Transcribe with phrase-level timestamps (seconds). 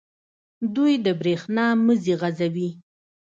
[0.75, 2.69] دوی د بریښنا مزي غځوي.